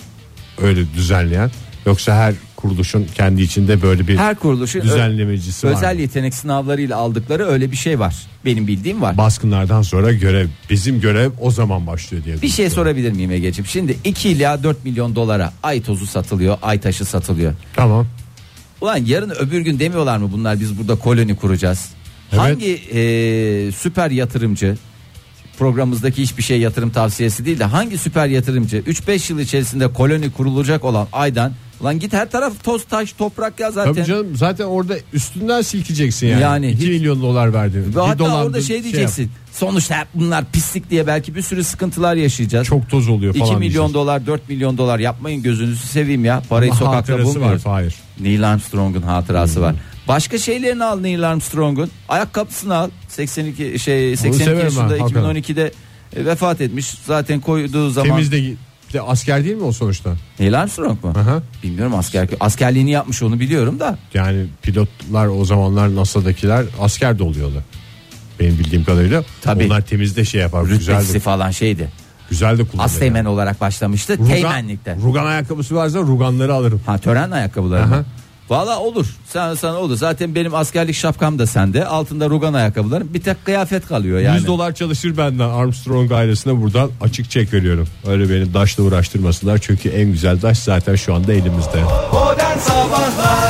[0.63, 1.51] öyle düzenleyen
[1.87, 5.73] yoksa her kuruluşun kendi içinde böyle bir Her kuruluşun ö- düzenlemecisi var.
[5.77, 6.01] özel mı?
[6.01, 8.15] yetenek sınavlarıyla aldıkları öyle bir şey var.
[8.45, 9.19] Benim bildiğim var.
[9.19, 12.43] Baskınlardan sonra görev bizim görev o zaman başlıyor diye.
[12.43, 13.67] Bir şey sorabilir miyim Ege'ciğim?
[13.67, 17.53] Şimdi 2 ila 4 milyon dolara ay tozu satılıyor, ay taşı satılıyor.
[17.77, 18.07] Tamam.
[18.81, 21.91] Ulan yarın öbür gün demiyorlar mı bunlar biz burada koloni kuracağız?
[22.33, 22.41] Evet.
[22.43, 24.77] Hangi e, süper yatırımcı
[25.61, 30.85] programımızdaki hiçbir şey yatırım tavsiyesi değil de hangi süper yatırımcı 3-5 yıl içerisinde koloni kurulacak
[30.85, 33.95] olan aydan Ulan git her taraf toz taş toprak ya zaten.
[33.95, 36.43] Tabii canım zaten orada üstünden silkeceksin yani.
[36.43, 37.95] Yani 2 hiç- milyon dolar verdin.
[37.97, 38.85] Ve hatta orada şey yap.
[38.85, 39.31] diyeceksin.
[39.53, 42.67] Sonuçta hep bunlar pislik diye belki bir sürü sıkıntılar yaşayacağız.
[42.67, 43.95] Çok toz oluyor 2 falan milyon diyeceğiz.
[43.95, 46.43] dolar 4 milyon dolar yapmayın gözünüzü seveyim ya.
[46.49, 47.63] Parayı Ama sokakta hatırası var bulmuyoruz.
[47.63, 47.95] Fahir.
[48.21, 49.63] Neil Armstrong'un hatırası Hmm.
[49.63, 49.75] var.
[50.09, 51.91] Başka şeylerini al Neil Armstrong'un.
[52.09, 52.91] Ayakkabısını al.
[53.09, 55.37] 82 şey 82 severim yaşında ben, hakikaten.
[55.37, 55.73] 2012'de
[56.17, 56.95] e, vefat etmiş.
[57.07, 58.55] Zaten koyduğu zaman Temiz de
[58.93, 60.17] de asker değil mi o sonuçta?
[60.41, 61.13] Neil Armstrong mu?
[61.17, 61.43] Aha.
[61.63, 63.99] Bilmiyorum asker askerliğini yapmış onu biliyorum da.
[64.15, 67.63] Yani pilotlar o zamanlar NASA'dakiler asker de oluyorlar.
[68.41, 69.25] Benim bildiğim kadarıyla.
[69.43, 69.67] Tabii.
[69.67, 70.67] Onlar temizde şey yapar.
[70.67, 71.89] Rütbesi falan şeydi.
[72.31, 72.85] güzel de kullanıyor.
[72.85, 74.15] Asteğmen olarak başlamıştı.
[74.15, 74.97] Rugan- Teğmenlikte.
[75.03, 76.81] Rugan ayakkabısı varsa ruganları alırım.
[76.87, 78.05] Ha tören ayakkabıları Aha.
[78.51, 79.07] Valla olur.
[79.27, 79.97] Sen sana olur.
[79.97, 81.87] Zaten benim askerlik şapkam da sende.
[81.87, 83.15] Altında rugan ayakkabılarım.
[83.15, 84.37] Bir tek kıyafet kalıyor yani.
[84.37, 87.89] 100 dolar çalışır benden Armstrong ailesine buradan açık çek veriyorum.
[88.07, 91.83] Öyle beni daşla uğraştırmasınlar çünkü en güzel daş zaten şu anda elimizde.
[92.13, 93.50] Modern Sabahlar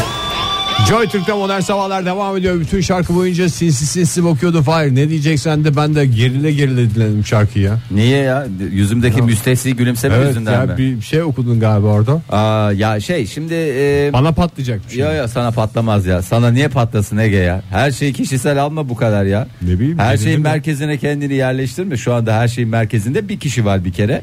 [0.89, 2.61] Joy Türk'te modern sabahlar devam ediyor.
[2.61, 4.95] Bütün şarkı boyunca sinsi sinsi bakıyordu Fahir.
[4.95, 7.79] Ne diyeceksen de ben de gerile gerile dinledim şarkıyı ya.
[7.91, 8.47] Niye ya?
[8.73, 10.79] Yüzümdeki müstesni gülümseme Evet yüzünden ya mi?
[10.79, 12.23] bir şey okudun galiba orada.
[12.31, 15.01] Aa, ya şey şimdi e, Bana patlayacak bir şey.
[15.05, 16.23] ya ya sana patlamaz ya.
[16.23, 17.63] Sana niye patlasın Ege ya?
[17.71, 19.47] Her şeyi kişisel alma bu kadar ya.
[19.63, 20.43] Ne bileyim, Her şeyin mi?
[20.45, 21.97] merkezine kendini yerleştirme.
[21.97, 24.23] Şu anda her şeyin merkezinde bir kişi var bir kere.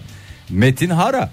[0.50, 1.30] Metin Hara.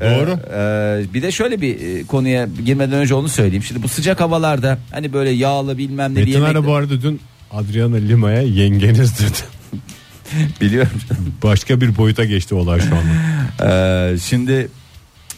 [0.00, 0.38] Doğru.
[0.52, 3.62] Ee, e, bir de şöyle bir e, konuya girmeden önce onu söyleyeyim.
[3.62, 7.02] Şimdi bu sıcak havalarda hani böyle yağlı bilmem ne bir Metin yemek Ara bu arada
[7.02, 7.20] dün
[7.52, 9.38] Adriana Lima'ya yengeniz dedi.
[10.60, 11.00] biliyorum.
[11.42, 13.08] Başka bir boyuta geçti olay şu anda.
[13.62, 14.68] Ee, şimdi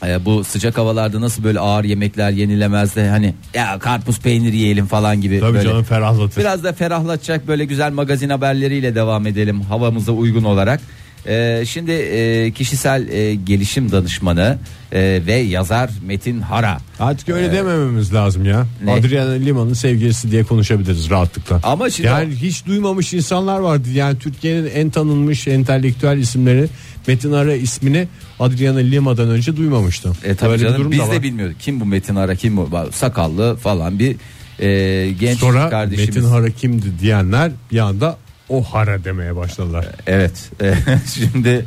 [0.06, 4.86] e, bu sıcak havalarda nasıl böyle ağır yemekler yenilemez de hani ya karpuz peyniri yiyelim
[4.86, 5.68] falan gibi Tabii böyle.
[5.68, 6.40] canım ferahlatır.
[6.40, 10.80] Biraz da ferahlatacak böyle güzel magazin haberleriyle devam edelim havamıza uygun olarak.
[11.26, 14.58] Ee, şimdi e, kişisel e, gelişim danışmanı
[14.92, 16.78] e, ve yazar Metin Hara.
[17.00, 18.66] Artık öyle demememiz lazım ya.
[18.84, 18.92] Ne?
[18.92, 21.60] Adriana Lima'nın sevgilisi diye konuşabiliriz rahatlıkla.
[21.62, 23.88] Ama şimdi Yani hiç duymamış insanlar vardı.
[23.94, 26.68] Yani Türkiye'nin en tanınmış entelektüel isimleri
[27.06, 28.08] Metin Ara ismini
[28.40, 30.16] Adriana Lima'dan önce duymamıştım.
[30.24, 31.60] E tabii Böyle bir canım biz de bilmiyorduk.
[31.60, 34.16] Kim bu Metin Hara kim bu sakallı falan bir
[34.60, 36.16] e, genç Sonra kardeşimiz.
[36.16, 38.18] Metin Hara kimdi diyenler bir anda
[38.50, 39.86] o Hara demeye başladılar.
[40.06, 40.50] Evet.
[40.62, 40.74] E,
[41.14, 41.64] Şimdi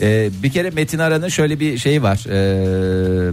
[0.00, 2.26] e, bir kere Metin Ara'nın şöyle bir şey var.
[2.30, 3.32] E,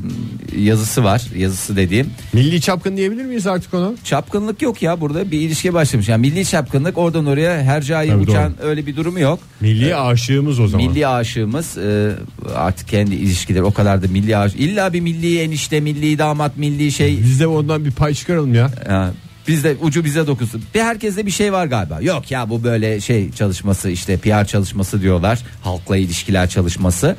[0.57, 1.21] yazısı var.
[1.35, 2.09] Yazısı dediğim.
[2.33, 3.91] Milli çapkın diyebilir miyiz artık ona?
[4.03, 6.09] Çapkınlık yok ya burada bir ilişki başlamış.
[6.09, 9.39] Yani milli çapkınlık oradan oraya hercai Tabii uçan öyle bir durumu yok.
[9.61, 10.87] Milli aşığımız o zaman.
[10.87, 12.11] Milli aşığımız e,
[12.55, 14.59] artık kendi ilişkileri o kadar da milli aşık.
[14.59, 17.17] İlla bir milli enişte, milli damat, milli şey.
[17.17, 18.71] Biz de ondan bir pay çıkaralım ya.
[18.87, 19.11] Ha,
[19.47, 20.63] biz de ucu bize dokusun.
[20.75, 22.01] Bir herkeste bir şey var galiba.
[22.01, 25.39] Yok ya bu böyle şey çalışması işte PR çalışması diyorlar.
[25.63, 27.15] Halkla ilişkiler çalışması.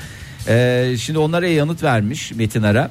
[0.49, 2.91] Ee, şimdi onlara yanıt vermiş Metin Ara.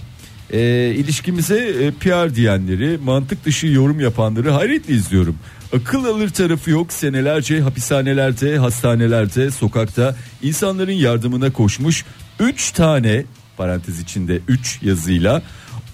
[0.54, 5.36] Ee, ilişkimize e, PR diyenleri, mantık dışı yorum yapanları hayretle izliyorum.
[5.76, 12.06] Akıl alır tarafı yok senelerce hapishanelerde, hastanelerde, sokakta insanların yardımına koşmuş
[12.40, 13.24] 3 tane
[13.58, 15.42] parantez içinde 3 yazıyla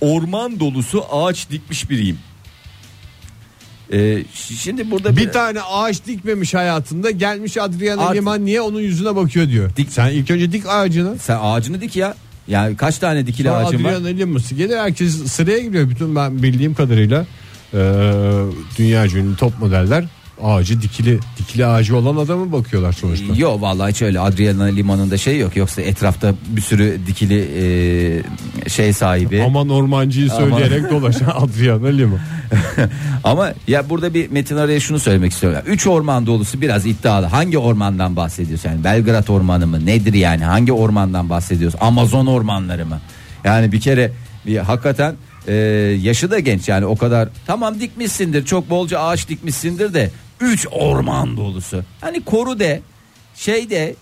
[0.01, 2.17] orman dolusu ağaç dikmiş biriyim.
[3.93, 9.15] Ee, şimdi burada Bir tane ağaç dikmemiş hayatında gelmiş Adriana Artık- Lima niye onun yüzüne
[9.15, 9.69] bakıyor diyor.
[9.77, 11.17] Dik- Sen ilk önce dik ağacını.
[11.19, 12.15] sen ağacını dik ya.
[12.47, 13.93] Yani kaç tane dikili Sonra ağacın var?
[13.93, 15.89] Adriana Lima'sı gelir herkes sıraya giriyor.
[15.89, 17.25] Bütün ben bildiğim kadarıyla
[17.73, 17.77] e,
[18.77, 20.05] dünya ünlü top modeller
[20.41, 23.25] ağacı dikili dikili ağacı olan adamı bakıyorlar sonuçta.
[23.35, 27.39] Yok vallahi hiç öyle Adriana Limanı'nda şey yok yoksa etrafta bir sürü dikili
[28.65, 29.43] e, şey sahibi.
[29.47, 30.49] Aman ormancıyı Aman.
[30.49, 32.17] söyleyerek dolaşan Adriana Lima.
[33.23, 35.59] Ama ya burada bir Metin Araya şunu söylemek istiyorum.
[35.67, 37.25] Üç orman dolusu biraz iddialı.
[37.25, 38.69] Hangi ormandan bahsediyorsun?
[38.69, 39.85] Yani Belgrad ormanı mı?
[39.85, 40.43] Nedir yani?
[40.43, 41.79] Hangi ormandan bahsediyorsun?
[41.81, 42.99] Amazon ormanları mı?
[43.43, 44.11] Yani bir kere
[44.45, 45.15] bir hakikaten
[45.47, 45.53] Ee,
[46.01, 50.09] yaşı da genç yani o kadar tamam dikmişsindir çok bolca ağaç dikmişsindir de
[50.43, 51.83] 3 orman dolusu.
[52.01, 52.81] Hani koru de
[53.35, 53.95] şey de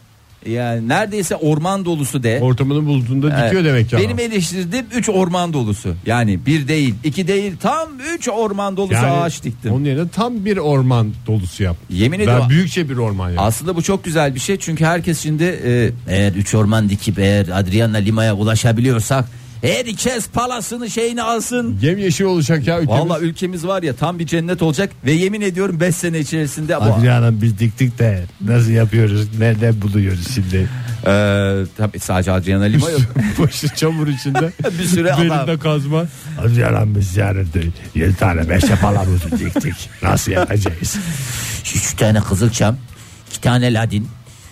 [0.45, 2.39] yani neredeyse orman dolusu de.
[2.41, 3.65] Ortamını bulduğunda dikiyor Evet.
[3.65, 3.97] demek ki.
[3.97, 5.95] Benim eleştirdiğim 3 orman dolusu.
[6.05, 9.71] Yani bir değil, iki değil, tam 3 orman dolusu Yani ağaç diktim.
[9.73, 11.77] Onun yerine tam bir orman dolusu yap.
[11.89, 12.49] Yemin Ben ediyorum.
[12.49, 13.39] büyükçe bir orman yap.
[13.43, 17.45] Aslında bu çok güzel bir şey çünkü herkes şimdi e, eğer 3 orman dikip eğer
[17.53, 19.25] Adriana Lima'ya ulaşabiliyorsak
[19.61, 21.79] herkes palasını şeyini alsın.
[21.81, 23.01] Yemyeşil olacak ya ülkemiz.
[23.01, 26.83] Valla ülkemiz var ya tam bir cennet olacak ve yemin ediyorum 5 sene içerisinde bu
[26.83, 30.69] Adriana biz diktik de nasıl yapıyoruz nerede buluyoruz şimdi
[31.05, 33.01] Ee, tabii sadece Adriana Lima yok.
[33.39, 34.51] Başı çamur içinde.
[34.79, 35.59] bir süre adam.
[35.59, 36.05] Kazma.
[36.41, 37.47] Adriana biz yarın
[37.95, 40.97] 7 tane meşe palamızı diktik nasıl yapacağız
[41.75, 42.77] 3 tane kızılçam,
[43.31, 44.07] 2 tane ladin,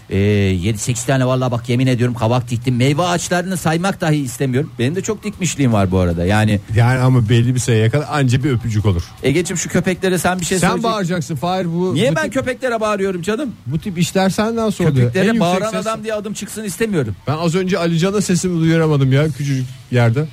[0.10, 2.76] e, 7-8 tane valla bak yemin ediyorum kabak diktim.
[2.76, 4.72] Meyve ağaçlarını saymak dahi istemiyorum.
[4.80, 6.26] Benim de çok dikmişliğim var bu arada.
[6.26, 9.04] Yani Yani ama belli bir sayıya kadar anca bir öpücük olur.
[9.24, 10.92] Ege'cim şu köpeklere sen bir şey Sen söyleyecek.
[10.92, 11.96] bağıracaksın Fahir bu.
[11.96, 13.52] Niye bu ben tip, köpeklere bağırıyorum canım?
[13.66, 15.06] bu tip işler senden sonra oluyor.
[15.06, 17.16] En Köpeklere yüksek bağıran ses- adam diye adım çıksın istemiyorum.
[17.28, 20.26] Ben az önce Ali Can'a sesimi duyuramadım ya küçücük yerde.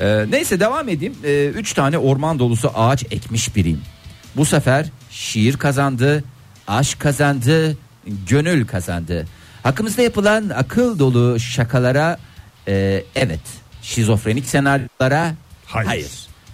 [0.00, 1.14] Ee, neyse devam edeyim.
[1.24, 3.80] Ee, üç tane orman dolusu ağaç ekmiş biriyim.
[4.36, 6.24] Bu sefer şiir kazandı,
[6.68, 7.76] aşk kazandı,
[8.28, 9.26] gönül kazandı.
[9.62, 12.18] Hakkımızda yapılan akıl dolu şakalara
[12.68, 13.40] e, evet,
[13.82, 15.34] şizofrenik senaryolara
[15.66, 15.88] hayır.
[15.88, 16.10] Hayır.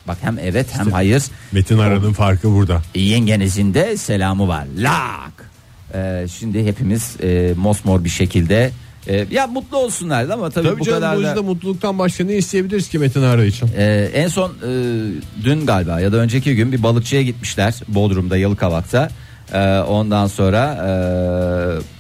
[0.09, 1.23] Bak hem evet hem hayır.
[1.53, 2.83] Metin Aran'ın farkı burada.
[2.95, 4.66] Yengenizin de selamı var.
[4.77, 5.51] Lak.
[5.95, 8.71] Ee, şimdi hepimiz e, mosmor bir şekilde
[9.09, 12.25] e, ya mutlu olsunlar ama tabii, Tabii bu canım kadar bu da yüzden mutluluktan başka
[12.25, 13.71] ne isteyebiliriz ki Metin Ara için?
[13.77, 14.71] Ee, en son e,
[15.45, 19.09] dün galiba ya da önceki gün bir balıkçıya gitmişler Bodrum'da Yalıkavak'ta.
[19.52, 20.74] Ee, ondan sonra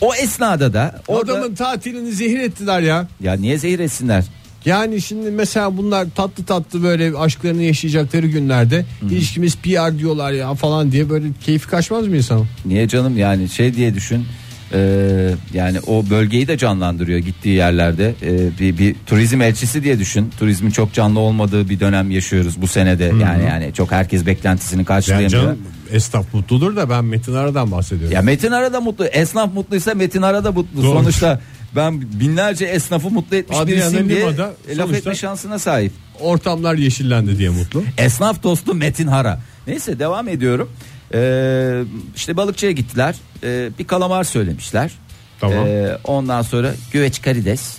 [0.00, 3.08] e, o esnada da orada Adamın tatilini zehir ettiler ya.
[3.20, 4.24] ya niye zehir etsinler?
[4.64, 10.92] Yani şimdi mesela bunlar tatlı tatlı böyle aşklarını yaşayacakları günlerde ilişkimiz PR diyorlar ya falan
[10.92, 12.44] diye böyle keyfi kaçmaz mı insan?
[12.64, 14.24] Niye canım yani şey diye düşün.
[14.72, 20.30] Ee, yani o bölgeyi de canlandırıyor gittiği yerlerde Ee, bir, bir turizm elçisi diye düşün
[20.38, 24.86] turizmin çok canlı olmadığı bir dönem yaşıyoruz bu senede yani yani çok herkes beklentisini Yani
[24.86, 25.30] karşılayamıyor.
[25.42, 25.58] canım
[25.92, 28.14] esnaf mutludur da ben Metin Ara'dan bahsediyorum.
[28.14, 29.04] Ya Metin Ara da mutlu.
[29.06, 30.82] Esnaf mutluysa Metin Ara da mutlu.
[30.82, 30.98] Doğru.
[30.98, 31.40] Sonuçta
[31.76, 35.92] ben binlerce esnafı mutlu etmiş Adriana birisiyim diye Lima'da e, laf sonuçta- etme şansına sahip.
[36.20, 37.84] Ortamlar yeşillendi diye mutlu.
[37.98, 39.40] Esnaf dostu Metin Hara.
[39.66, 40.70] Neyse devam ediyorum.
[41.14, 41.82] Ee,
[42.16, 43.14] işte balıkçıya gittiler.
[43.42, 44.92] Ee, bir kalamar söylemişler.
[45.40, 45.66] Tamam.
[45.66, 47.78] Ee, ondan sonra güveç karides.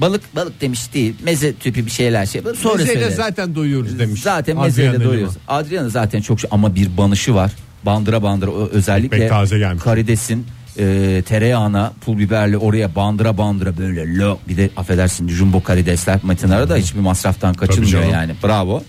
[0.00, 1.14] Balık balık demiş değil.
[1.22, 2.42] Meze tipi bir şeyler şey.
[2.56, 3.14] Sonra Mezeyle söyle.
[3.14, 4.22] zaten doyuyoruz demiş.
[4.22, 5.34] Zaten mezeyle doyuyoruz.
[5.48, 7.52] Adriana zaten çok ama bir banışı var.
[7.86, 9.82] Bandıra bandıra özellikle taze gelmiş.
[9.84, 10.46] karidesin
[10.78, 16.68] e, tereyağına pul biberli oraya bandıra bandıra böyle lo bir de affedersin jumbo karidesler matinara
[16.68, 18.82] da hiçbir masraftan kaçınmıyor yani bravo.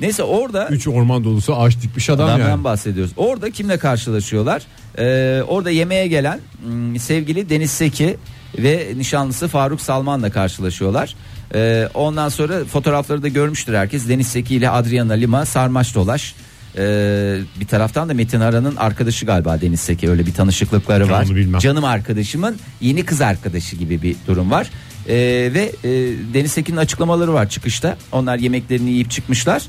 [0.00, 2.64] Neyse orada Üç orman dolusu ağaç dikmiş adam adamdan yani.
[2.64, 3.12] bahsediyoruz.
[3.16, 4.62] Orada kimle karşılaşıyorlar?
[4.98, 8.16] Ee, orada yemeğe gelen hmm, sevgili Deniz Seki
[8.58, 11.14] ve nişanlısı Faruk Salman'la karşılaşıyorlar.
[11.54, 14.08] Ee, ondan sonra fotoğrafları da görmüştür herkes.
[14.08, 16.34] Deniz Seki ile Adriana Lima sarmaş dolaş.
[16.78, 21.24] Ee, bir taraftan da Metin Aran'ın arkadaşı galiba Deniz Seki öyle bir tanışıklıkları var.
[21.26, 21.60] onu bilmem.
[21.60, 24.70] Canım arkadaşımın yeni kız arkadaşı gibi bir durum var.
[25.08, 25.14] Ee,
[25.54, 25.90] ve e,
[26.34, 27.96] Deniz Sekin'in açıklamaları var çıkışta.
[28.12, 29.62] Onlar yemeklerini yiyip çıkmışlar.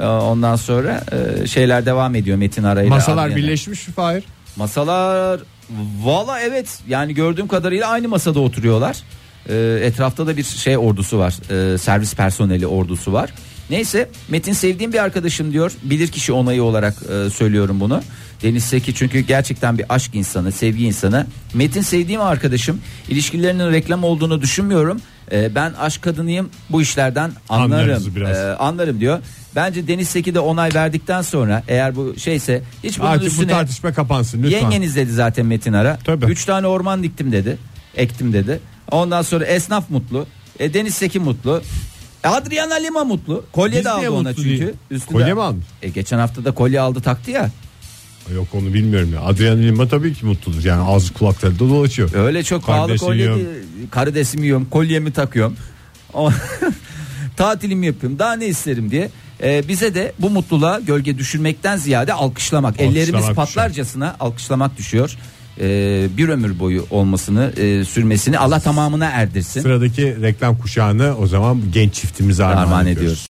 [0.00, 1.04] Ee, ondan sonra
[1.42, 2.90] e, şeyler devam ediyor Metin Arayla.
[2.90, 3.36] Masalar Adriana.
[3.36, 4.24] birleşmiş mi Fahir?
[4.56, 5.40] Masalar
[6.02, 8.96] valla evet yani gördüğüm kadarıyla aynı masada oturuyorlar.
[9.48, 11.34] Ee, etrafta da bir şey ordusu var.
[11.50, 13.30] Ee, servis personeli ordusu var.
[13.70, 15.72] Neyse Metin sevdiğim bir arkadaşım diyor.
[15.82, 16.94] Bilir kişi onayı olarak
[17.26, 18.02] e, söylüyorum bunu.
[18.42, 21.26] Deniz Seki çünkü gerçekten bir aşk insanı, sevgi insanı.
[21.54, 22.80] Metin sevdiğim arkadaşım.
[23.08, 25.00] İlişkilerinin reklam olduğunu düşünmüyorum.
[25.32, 26.50] Ee, ben aşk kadınıyım.
[26.70, 28.26] Bu işlerden anlarım.
[28.26, 29.18] Ee, anlarım diyor.
[29.56, 33.50] Bence Deniz Seki de onay verdikten sonra eğer bu şeyse hiç bunun Artık bu üstüne
[33.50, 34.60] tartışma kapansın lütfen.
[34.60, 35.98] Yengeniz dedi zaten Metin Ara.
[36.04, 36.24] Tabii.
[36.24, 37.58] Üç tane orman diktim dedi.
[37.96, 38.60] Ektim dedi.
[38.90, 40.26] Ondan sonra esnaf mutlu.
[40.58, 41.62] E, Deniz Seki mutlu.
[42.24, 43.44] E, Adriana Lima mutlu.
[43.52, 44.60] Kolye Biz de niye aldı ona mutlu çünkü.
[44.60, 44.72] değil?
[44.90, 45.64] Üstünde- Kolye mi almış?
[45.82, 47.50] E, geçen hafta da kolye aldı taktı ya.
[48.34, 49.20] Yok onu bilmiyorum ya.
[49.22, 50.64] Adriana Lima tabii ki mutludur.
[50.64, 52.10] Yani ağzı kulakları da dolaşıyor.
[52.14, 53.38] Öyle çok pahalı kolye yiyorum.
[53.40, 53.48] değil.
[53.90, 54.66] Karidesimi yiyorum.
[54.70, 55.56] Kolyemi takıyorum.
[56.14, 56.30] O-
[57.36, 58.18] Tatilimi yapıyorum.
[58.18, 59.10] Daha ne isterim diye.
[59.42, 62.80] E, bize de bu mutluluğa gölge düşürmekten ziyade alkışlamak.
[62.80, 65.16] Ellerimiz Alkışlamak patlarcasına alkışlamak düşüyor.
[65.60, 65.66] E,
[66.16, 69.60] bir ömür boyu olmasını e, sürmesini Allah tamamına erdirsin.
[69.60, 73.02] Sıradaki reklam kuşağını o zaman genç çiftimize armağan, Armağan ediyoruz.
[73.02, 73.26] ediyoruz.